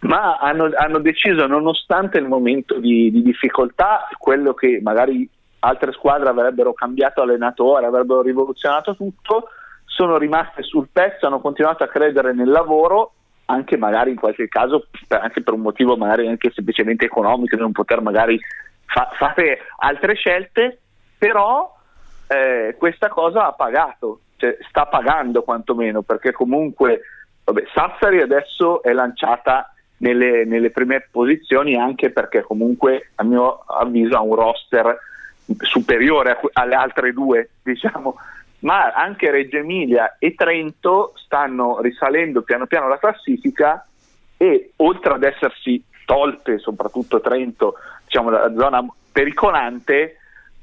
[0.00, 5.28] ma hanno, hanno deciso, nonostante il momento di, di, difficoltà, quello che magari
[5.60, 9.48] altre squadre avrebbero cambiato allenatore, avrebbero rivoluzionato tutto,
[9.84, 13.12] sono rimaste sul pezzo, hanno continuato a credere nel lavoro
[13.50, 17.72] anche magari in qualche caso anche per un motivo magari anche semplicemente economico di non
[17.72, 18.38] poter magari
[18.88, 20.80] fa, fate altre scelte,
[21.16, 21.74] però
[22.26, 27.02] eh, questa cosa ha pagato, cioè, sta pagando quantomeno, perché comunque
[27.44, 34.16] vabbè, Sassari adesso è lanciata nelle, nelle, prime posizioni anche perché comunque a mio avviso
[34.16, 34.96] ha un roster
[35.60, 38.16] superiore alle altre due, diciamo,
[38.60, 43.86] ma anche Reggio Emilia e Trento stanno risalendo piano piano la classifica
[44.36, 50.16] e oltre ad essersi tolte, soprattutto Trento, diciamo la zona pericolante,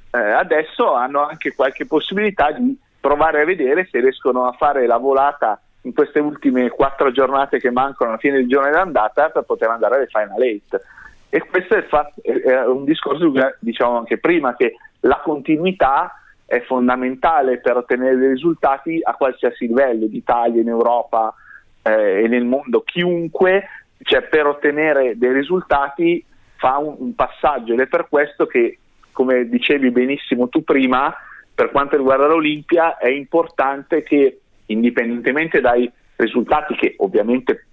[0.09, 4.97] eh, adesso hanno anche qualche possibilità di provare a vedere se riescono a fare la
[4.97, 9.69] volata in queste ultime quattro giornate che mancano alla fine del giorno d'andata per poter
[9.69, 10.81] andare alle Final Eight.
[11.29, 16.59] E questo è, fatto, è un discorso che diciamo anche prima, che la continuità è
[16.61, 21.35] fondamentale per ottenere dei risultati a qualsiasi livello, d'Italia, in Europa
[21.83, 22.81] eh, e nel mondo.
[22.81, 23.67] Chiunque,
[24.03, 26.23] cioè, per ottenere dei risultati
[26.57, 28.77] fa un, un passaggio ed è per questo che,
[29.11, 31.13] come dicevi benissimo tu prima,
[31.53, 37.67] per quanto riguarda l'Olimpia è importante che indipendentemente dai risultati che ovviamente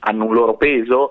[0.00, 1.10] hanno un loro peso,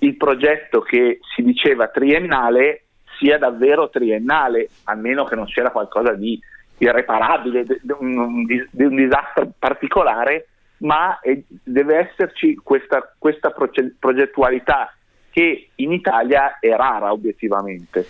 [0.00, 2.84] il progetto che si diceva triennale
[3.18, 6.38] sia davvero triennale, a meno che non c'era qualcosa di
[6.78, 10.46] irreparabile, di un, di un disastro particolare,
[10.78, 13.52] ma è, deve esserci questa, questa
[13.98, 14.92] progettualità
[15.30, 18.06] che in Italia è rara obiettivamente.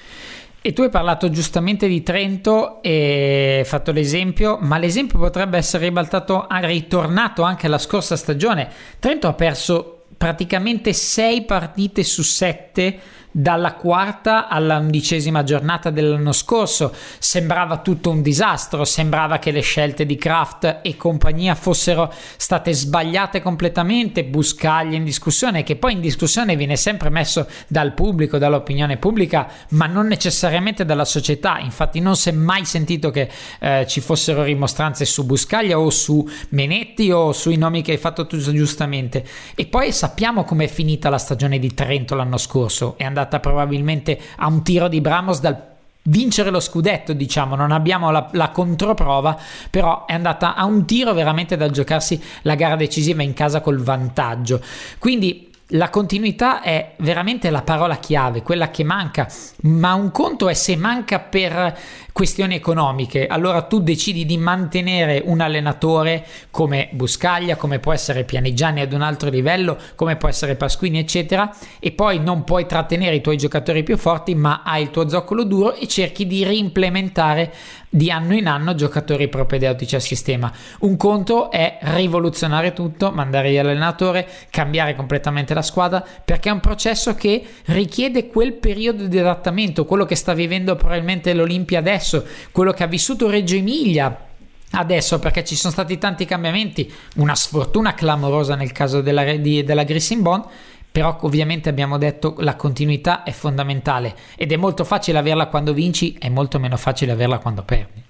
[0.60, 5.84] E tu hai parlato giustamente di Trento e hai fatto l'esempio, ma l'esempio potrebbe essere
[5.84, 8.68] ribaltato, ritornato anche la scorsa stagione.
[8.98, 12.98] Trento ha perso praticamente 6 partite su 7
[13.30, 16.94] dalla quarta alla undicesima giornata dell'anno scorso.
[17.18, 23.40] Sembrava tutto un disastro, sembrava che le scelte di Kraft e compagnia fossero state sbagliate
[23.40, 29.48] completamente, Buscaglia in discussione, che poi in discussione viene sempre messo dal pubblico, dall'opinione pubblica,
[29.70, 31.58] ma non necessariamente dalla società.
[31.58, 36.26] Infatti non si è mai sentito che eh, ci fossero rimostranze su Buscaglia o su
[36.50, 39.24] Menetti o sui nomi che hai fatto tu giustamente.
[39.54, 44.18] E poi sappiamo com'è finita la stagione di Trento l'anno scorso, è andata andata probabilmente
[44.36, 49.38] a un tiro di Bramos dal vincere lo scudetto, diciamo, non abbiamo la, la, controprova,
[49.70, 53.78] però è andata a un tiro veramente dal giocarsi la gara decisiva in casa col
[53.78, 54.60] vantaggio.
[54.98, 59.28] Quindi la continuità è veramente la parola chiave, quella che manca,
[59.62, 61.78] ma un conto è se manca per
[62.18, 68.80] questioni economiche, allora tu decidi di mantenere un allenatore come Buscaglia, come può essere Pianigiani
[68.80, 73.20] ad un altro livello, come può essere Pasquini, eccetera, e poi non puoi trattenere i
[73.20, 77.52] tuoi giocatori più forti, ma hai il tuo zoccolo duro e cerchi di reimplementare
[77.90, 80.52] di anno in anno giocatori propedeutici al sistema.
[80.80, 86.60] Un conto è rivoluzionare tutto, mandare via l'allenatore, cambiare completamente la squadra, perché è un
[86.60, 92.24] processo che richiede quel periodo di adattamento, quello che sta vivendo probabilmente l'Olimpia adesso adesso,
[92.50, 94.26] quello che ha vissuto Reggio Emilia
[94.72, 100.22] adesso perché ci sono stati tanti cambiamenti, una sfortuna clamorosa nel caso della, della Grissing
[100.22, 100.44] Bond,
[100.90, 106.16] però ovviamente abbiamo detto la continuità è fondamentale ed è molto facile averla quando vinci,
[106.18, 108.02] è molto meno facile averla quando perdi.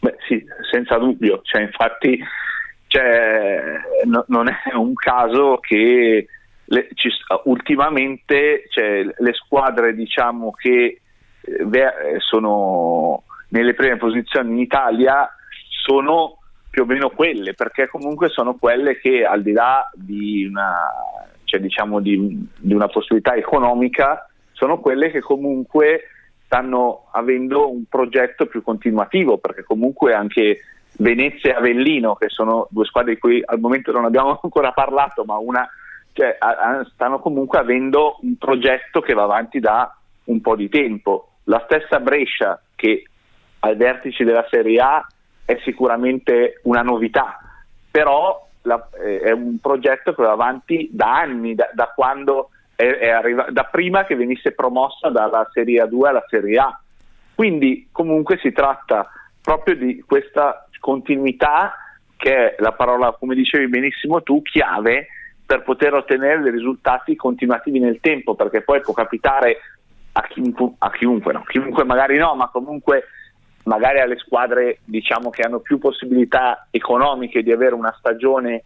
[0.00, 2.18] Beh sì, senza dubbio, cioè, infatti
[2.86, 6.26] cioè, no, non è un caso che
[6.64, 7.10] le, ci,
[7.44, 10.99] ultimamente cioè, le squadre diciamo che
[12.18, 15.28] sono nelle prime posizioni in Italia
[15.68, 16.38] sono
[16.70, 20.76] più o meno quelle, perché comunque sono quelle che al di là di una,
[21.44, 26.02] cioè diciamo di, di una possibilità economica, sono quelle che comunque
[26.44, 30.58] stanno avendo un progetto più continuativo, perché comunque anche
[30.98, 35.24] Venezia e Avellino, che sono due squadre di cui al momento non abbiamo ancora parlato,
[35.24, 35.68] ma una,
[36.12, 36.36] cioè,
[36.92, 39.92] stanno comunque avendo un progetto che va avanti da
[40.24, 41.29] un po' di tempo.
[41.44, 43.04] La stessa Brescia, che
[43.60, 45.06] ai vertici della Serie A
[45.44, 47.38] è sicuramente una novità,
[47.90, 52.84] però la, eh, è un progetto che va avanti da anni, da, da quando è,
[52.84, 56.80] è arriva, da prima che venisse promossa dalla Serie A2 alla Serie A.
[57.34, 59.10] Quindi comunque si tratta
[59.42, 61.74] proprio di questa continuità
[62.16, 65.08] che è la parola, come dicevi benissimo tu, chiave
[65.46, 69.56] per poter ottenere dei risultati continuativi nel tempo, perché poi può capitare
[70.20, 71.42] a chiunque, a chiunque, no?
[71.46, 73.04] chiunque magari no, ma comunque
[73.64, 78.64] magari alle squadre diciamo, che hanno più possibilità economiche di avere una stagione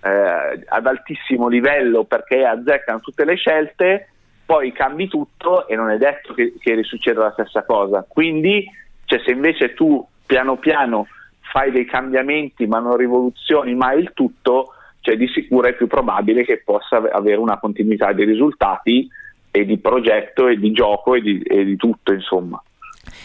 [0.00, 4.08] eh, ad altissimo livello perché azzeccano tutte le scelte,
[4.44, 8.04] poi cambi tutto e non è detto che, che risucceda la stessa cosa.
[8.06, 8.64] Quindi
[9.04, 11.06] cioè, se invece tu piano piano
[11.52, 16.44] fai dei cambiamenti ma non rivoluzioni mai il tutto, cioè di sicuro è più probabile
[16.44, 19.08] che possa avere una continuità di risultati
[19.56, 22.62] e di progetto e di gioco e di, e di tutto insomma.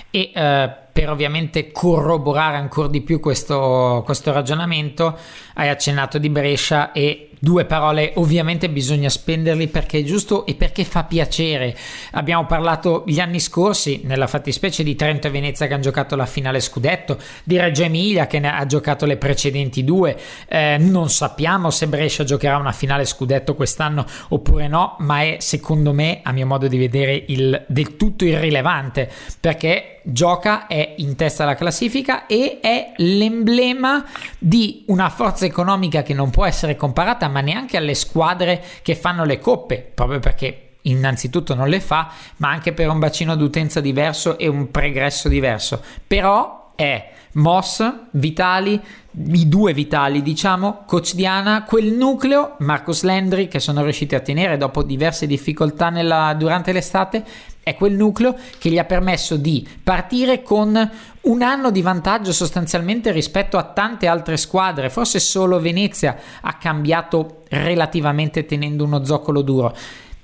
[0.09, 5.17] E uh, per ovviamente corroborare ancora di più questo, questo ragionamento,
[5.55, 10.83] hai accennato di Brescia e due parole ovviamente bisogna spenderli perché è giusto e perché
[10.85, 11.75] fa piacere.
[12.11, 16.27] Abbiamo parlato gli anni scorsi, nella fattispecie di Trento e Venezia che hanno giocato la
[16.27, 20.15] finale scudetto, di Reggio Emilia che ne ha giocato le precedenti due.
[20.47, 25.93] Eh, non sappiamo se Brescia giocherà una finale scudetto quest'anno oppure no, ma è secondo
[25.93, 31.43] me, a mio modo di vedere, il, del tutto irrilevante perché gioca, è in testa
[31.43, 34.05] alla classifica e è l'emblema
[34.37, 39.25] di una forza economica che non può essere comparata ma neanche alle squadre che fanno
[39.25, 44.37] le coppe, proprio perché innanzitutto non le fa, ma anche per un bacino d'utenza diverso
[44.37, 45.81] e un pregresso diverso.
[46.05, 48.81] Però è Moss, Vitali,
[49.13, 54.57] i due Vitali, diciamo, Coach Diana, quel nucleo, Marcus Landry, che sono riusciti a tenere
[54.57, 57.23] dopo diverse difficoltà nella, durante l'estate,
[57.63, 63.11] è quel nucleo che gli ha permesso di partire con un anno di vantaggio sostanzialmente
[63.11, 64.89] rispetto a tante altre squadre.
[64.89, 69.75] Forse solo Venezia ha cambiato relativamente tenendo uno zoccolo duro.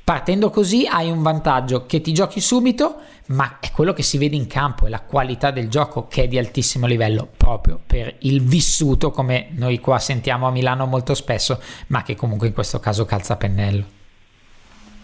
[0.08, 2.96] Partendo così hai un vantaggio che ti giochi subito,
[3.28, 6.28] ma è quello che si vede in campo, è la qualità del gioco che è
[6.30, 11.60] di altissimo livello, proprio per il vissuto, come noi qua sentiamo a Milano molto spesso,
[11.88, 13.84] ma che comunque in questo caso calza pennello.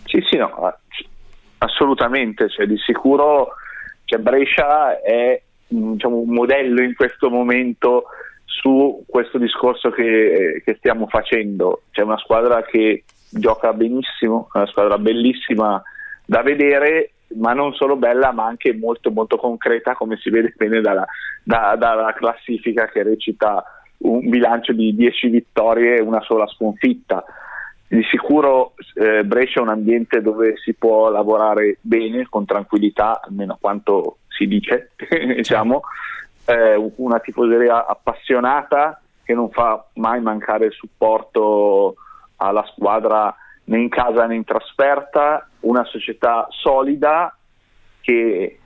[0.05, 0.73] Sì, sì, no,
[1.57, 3.55] assolutamente, cioè, di sicuro
[4.05, 8.05] cioè, Brescia è diciamo, un modello in questo momento
[8.45, 11.81] su questo discorso che, che stiamo facendo.
[11.91, 13.03] C'è una squadra che
[13.33, 15.81] gioca benissimo, è una squadra bellissima
[16.25, 20.81] da vedere, ma non solo bella, ma anche molto molto concreta, come si vede bene
[20.81, 21.05] dalla,
[21.43, 23.63] da, dalla classifica che recita
[23.99, 27.23] un bilancio di 10 vittorie e una sola sconfitta.
[27.87, 33.57] Di sicuro eh, Brescia è un ambiente dove si può lavorare bene, con tranquillità, almeno
[33.59, 34.91] quanto si dice,
[35.35, 35.81] diciamo,
[36.45, 41.95] eh, una tifoseria appassionata che non fa mai mancare il supporto
[42.43, 47.35] alla squadra né in casa né in trasferta, una società solida
[48.01, 48.59] che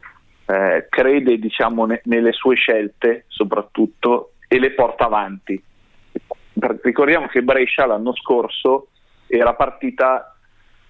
[0.45, 5.61] eh, crede diciamo, ne- nelle sue scelte soprattutto e le porta avanti.
[6.81, 8.87] Ricordiamo che Brescia l'anno scorso
[9.27, 10.35] era partita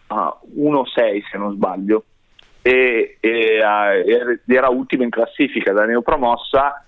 [0.08, 2.06] a 1-6 se non sbaglio
[2.62, 6.86] e, e uh, era ultima in classifica da neopromossa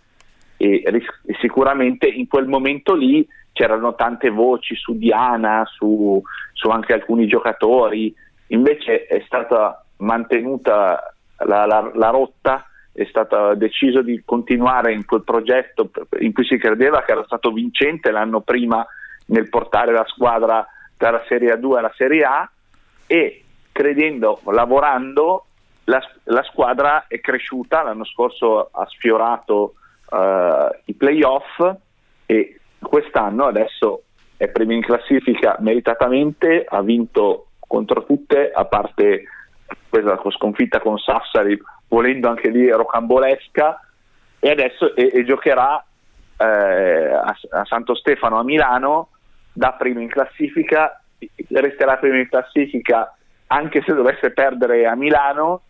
[0.62, 1.02] e, e
[1.40, 8.14] sicuramente in quel momento lì c'erano tante voci su Diana, su, su anche alcuni giocatori,
[8.48, 11.14] invece è stata mantenuta
[11.46, 16.58] la, la, la rotta, è stato deciso di continuare in quel progetto in cui si
[16.58, 18.86] credeva che era stato vincente l'anno prima
[19.28, 20.66] nel portare la squadra
[20.98, 22.50] dalla Serie A2 alla Serie A
[23.08, 25.46] e credendo, lavorando,
[25.86, 29.76] la, la squadra è cresciuta, l'anno scorso ha sfiorato
[30.10, 31.76] uh, i playoff
[32.26, 34.04] e quest'anno adesso
[34.38, 39.24] è prima in classifica meritatamente, ha vinto contro tutte, a parte
[39.90, 43.82] questa sconfitta con Sassari, volendo anche lì rocambolesca,
[44.40, 45.84] e adesso e, e giocherà
[46.38, 49.10] eh, a, a, Santo Stefano a Milano
[49.52, 51.02] da prima in classifica,
[51.50, 53.14] resterà prima in classifica
[53.48, 55.64] anche se dovesse perdere a Milano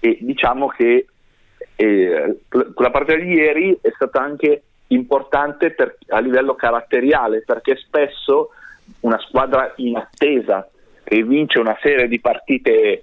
[0.00, 1.06] e diciamo che
[1.76, 2.38] eh,
[2.76, 8.50] la partita di ieri è stata anche importante per, a livello caratteriale perché spesso
[9.00, 10.68] una squadra in attesa
[11.02, 13.02] che vince una serie di partite eh,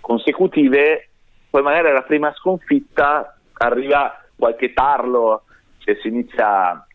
[0.00, 1.08] consecutive
[1.50, 5.44] poi magari alla prima sconfitta arriva qualche tarlo
[5.84, 6.86] e si inizia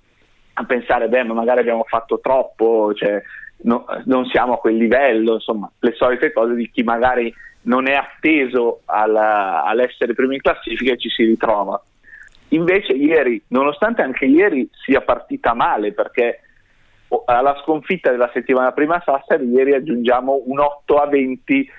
[0.53, 3.21] a pensare beh ma magari abbiamo fatto troppo cioè,
[3.63, 7.33] no, non siamo a quel livello insomma le solite cose di chi magari
[7.63, 11.81] non è atteso alla, all'essere primo in classifica e ci si ritrova
[12.53, 16.41] Invece ieri, nonostante anche ieri sia partita male, perché
[17.25, 21.71] alla sconfitta della settimana prima a Sassari, ieri aggiungiamo un 8 a 20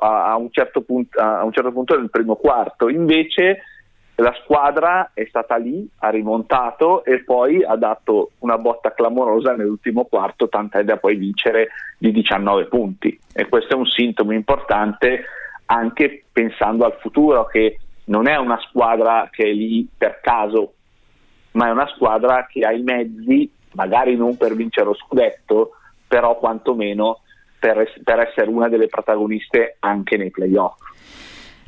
[0.00, 2.88] a, un certo punto, a un certo punto del primo quarto.
[2.88, 3.62] Invece
[4.20, 10.06] la squadra è stata lì, ha rimontato e poi ha dato una botta clamorosa nell'ultimo
[10.06, 13.16] quarto, tant'è da poi vincere di 19 punti.
[13.32, 15.24] E questo è un sintomo importante
[15.66, 20.72] anche pensando al futuro che non è una squadra che è lì per caso,
[21.52, 25.74] ma è una squadra che ha i mezzi, magari non per vincere lo scudetto,
[26.08, 27.20] però quantomeno
[27.56, 30.76] per, per essere una delle protagoniste anche nei playoff.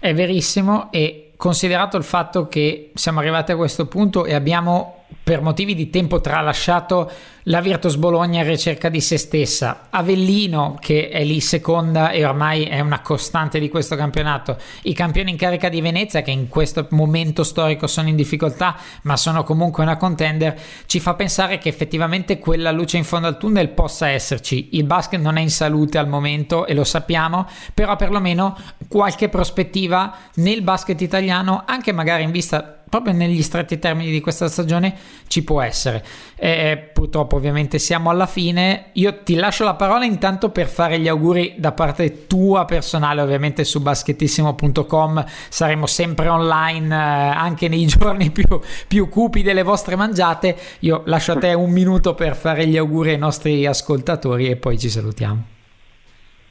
[0.01, 5.43] È verissimo e considerato il fatto che siamo arrivati a questo punto e abbiamo per
[5.43, 7.11] motivi di tempo tralasciato
[7.45, 12.65] la Virtus Bologna in ricerca di se stessa, Avellino che è lì seconda e ormai
[12.65, 16.87] è una costante di questo campionato, i campioni in carica di Venezia che in questo
[16.91, 22.39] momento storico sono in difficoltà ma sono comunque una contender, ci fa pensare che effettivamente
[22.39, 24.71] quella luce in fondo al tunnel possa esserci.
[24.73, 28.57] Il basket non è in salute al momento e lo sappiamo, però perlomeno
[28.89, 34.49] qualche prospettiva nel basket italiano, anche magari in vista proprio negli stretti termini di questa
[34.49, 34.95] stagione
[35.29, 36.05] ci può essere.
[36.37, 38.87] E purtroppo ovviamente siamo alla fine.
[38.95, 43.65] Io ti lascio la parola intanto per fare gli auguri da parte tua personale, ovviamente
[43.65, 48.45] su baschettissimo.com saremo sempre online eh, anche nei giorni più,
[48.89, 50.57] più cupi delle vostre mangiate.
[50.81, 54.79] Io lascio a te un minuto per fare gli auguri ai nostri ascoltatori e poi
[54.79, 55.45] ci salutiamo.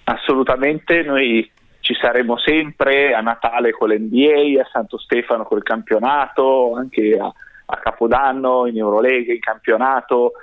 [0.06, 1.48] Assolutamente, noi
[1.90, 7.34] ci saremo sempre a Natale con l'NBA, a Santo Stefano col campionato, anche a,
[7.66, 10.34] a Capodanno in Eurolega, in campionato.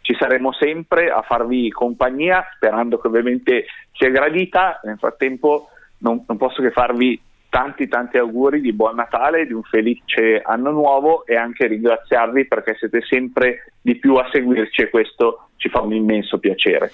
[0.00, 4.80] Ci saremo sempre a farvi compagnia, sperando che ovviamente sia gradita.
[4.82, 5.68] Nel frattempo
[5.98, 10.72] non, non posso che farvi tanti tanti auguri di buon Natale, di un felice anno
[10.72, 15.80] nuovo e anche ringraziarvi perché siete sempre di più a seguirci e questo ci fa
[15.80, 16.90] un immenso piacere.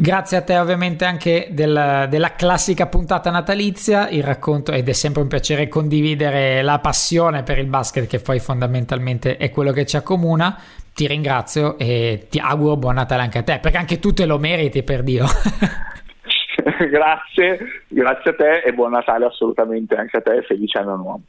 [0.00, 5.22] Grazie a te ovviamente anche del, della classica puntata natalizia, il racconto ed è sempre
[5.22, 9.96] un piacere condividere la passione per il basket che poi fondamentalmente è quello che ci
[9.96, 10.56] accomuna.
[10.94, 14.38] Ti ringrazio e ti auguro buon Natale anche a te perché anche tu te lo
[14.38, 15.26] meriti per Dio.
[16.88, 21.20] grazie, grazie a te e buon Natale assolutamente anche a te felice anno nuovo.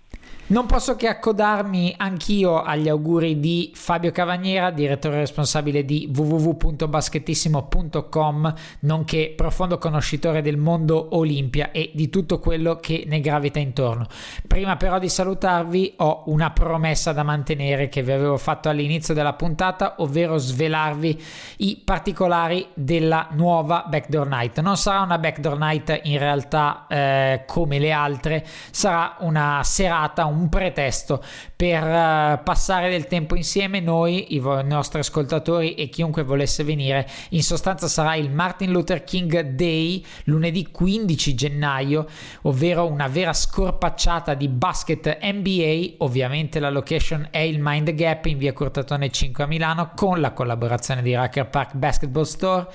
[0.50, 9.32] Non posso che accodarmi anch'io agli auguri di Fabio Cavagnera, direttore responsabile di www.baschettissimo.com, nonché
[9.38, 14.08] profondo conoscitore del mondo Olimpia e di tutto quello che ne gravita intorno.
[14.48, 19.34] Prima però di salutarvi ho una promessa da mantenere che vi avevo fatto all'inizio della
[19.34, 21.22] puntata, ovvero svelarvi
[21.58, 24.60] i particolari della nuova Backdoor Night.
[24.62, 30.38] Non sarà una Backdoor Night in realtà eh, come le altre, sarà una serata, un
[30.40, 31.24] un pretesto
[31.56, 37.08] per uh, passare del tempo insieme noi, i, vo- nostri ascoltatori e chiunque volesse venire.
[37.30, 42.08] In sostanza sarà il Martin Luther King Day lunedì 15 gennaio,
[42.44, 45.96] ovvero una vera scorpacciata di basket NBA.
[45.98, 50.32] Ovviamente la location è il Mind Gap in via Cortatone 5 a Milano con la
[50.32, 52.68] collaborazione di Racker Park Basketball Store.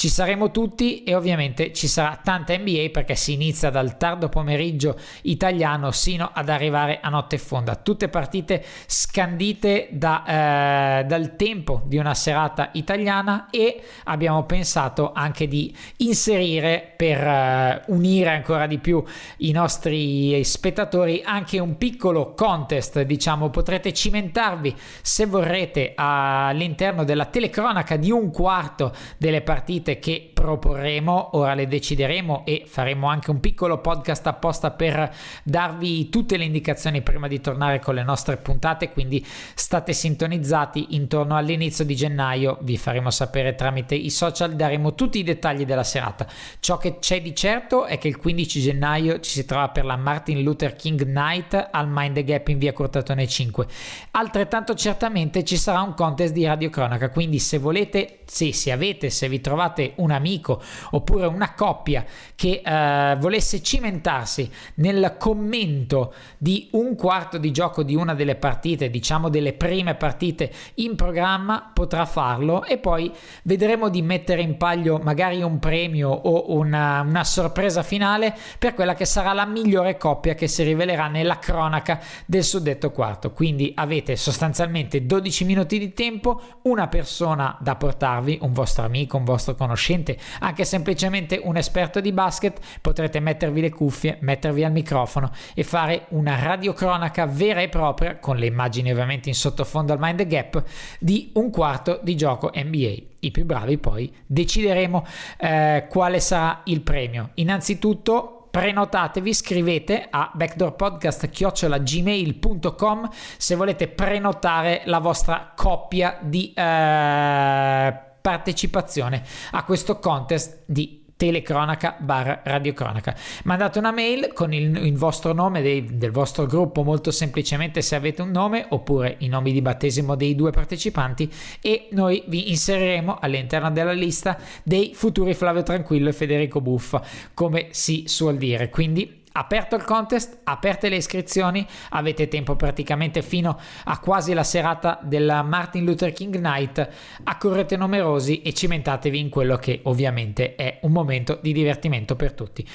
[0.00, 4.98] Ci saremo tutti e ovviamente ci sarà tanta NBA perché si inizia dal tardo pomeriggio
[5.24, 7.74] italiano sino ad arrivare a notte fonda.
[7.74, 15.46] Tutte partite scandite da, eh, dal tempo di una serata italiana e abbiamo pensato anche
[15.46, 19.04] di inserire per eh, unire ancora di più
[19.40, 27.96] i nostri spettatori anche un piccolo contest, diciamo, potrete cimentarvi se vorrete all'interno della telecronaca
[27.96, 33.40] di un quarto delle partite scelte che proporremo, ora le decideremo e faremo anche un
[33.40, 35.12] piccolo podcast apposta per
[35.42, 39.24] darvi tutte le indicazioni prima di tornare con le nostre puntate, quindi
[39.54, 45.24] state sintonizzati intorno all'inizio di gennaio, vi faremo sapere tramite i social, daremo tutti i
[45.24, 46.26] dettagli della serata.
[46.60, 49.96] Ciò che c'è di certo è che il 15 gennaio ci si trova per la
[49.96, 53.66] Martin Luther King Night al Mind the Gap in via Cortatone 5.
[54.12, 59.10] Altrettanto certamente ci sarà un contest di radio cronaca, quindi se volete, sì, se avete,
[59.10, 60.60] se vi trovate trovate un amico
[60.90, 62.04] oppure una coppia
[62.34, 68.90] che eh, volesse cimentarsi nel commento di un quarto di gioco di una delle partite,
[68.90, 73.12] diciamo delle prime partite in programma, potrà farlo e poi
[73.44, 78.94] vedremo di mettere in palio magari un premio o una, una sorpresa finale per quella
[78.94, 83.32] che sarà la migliore coppia che si rivelerà nella cronaca del suddetto quarto.
[83.32, 89.24] Quindi avete sostanzialmente 12 minuti di tempo, una persona da portarvi, un vostro amico, un
[89.24, 94.72] vostro conoscente conoscente, anche semplicemente un esperto di basket, potrete mettervi le cuffie, mettervi al
[94.72, 100.00] microfono e fare una radiocronaca vera e propria, con le immagini ovviamente in sottofondo al
[100.00, 100.64] Mind the Gap,
[100.98, 102.94] di un quarto di gioco NBA.
[103.20, 105.06] I più bravi poi decideremo
[105.38, 107.30] eh, quale sarà il premio.
[107.34, 119.64] Innanzitutto prenotatevi, scrivete a backdoorpodcast.gmail.com se volete prenotare la vostra coppia di eh, partecipazione a
[119.64, 123.14] questo contest di telecronaca barra radiocronaca.
[123.44, 127.94] Mandate una mail con il, il vostro nome dei, del vostro gruppo, molto semplicemente se
[127.94, 133.18] avete un nome, oppure i nomi di battesimo dei due partecipanti e noi vi inseriremo
[133.20, 137.04] all'interno della lista dei futuri Flavio Tranquillo e Federico Buffa,
[137.34, 138.70] come si suol dire.
[138.70, 144.98] Quindi aperto il contest, aperte le iscrizioni, avete tempo praticamente fino a quasi la serata
[145.02, 146.88] della Martin Luther King Night,
[147.24, 152.66] accorrete numerosi e cimentatevi in quello che ovviamente è un momento di divertimento per tutti.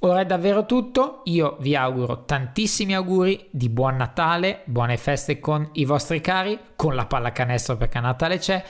[0.00, 5.66] Ora è davvero tutto, io vi auguro tantissimi auguri di buon Natale, buone feste con
[5.72, 8.62] i vostri cari, con la pallacanestro perché a Natale c'è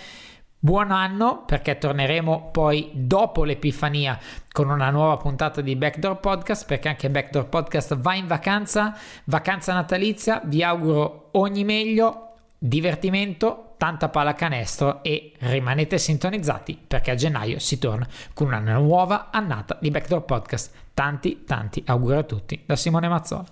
[0.65, 4.19] Buon anno perché torneremo poi dopo l'Epifania
[4.51, 9.75] con una nuova puntata di Backdoor Podcast perché anche Backdoor Podcast va in vacanza, vacanza
[9.75, 17.79] natalizia, vi auguro ogni meglio, divertimento, tanta pallacanestro e rimanete sintonizzati perché a gennaio si
[17.79, 20.73] torna con una nuova annata di Backdoor Podcast.
[20.95, 23.45] Tanti tanti auguri a tutti da Simone Mazzola.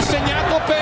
[0.00, 0.81] Segnato per